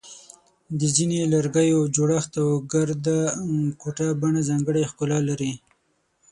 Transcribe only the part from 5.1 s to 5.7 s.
لري.